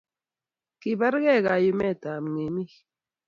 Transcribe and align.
kibargei 0.79 1.41
kayumetab 1.45 2.23
ng'emik. 2.33 2.71